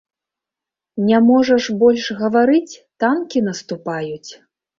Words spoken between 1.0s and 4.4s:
Не можаш больш гаварыць, танкі наступаюць?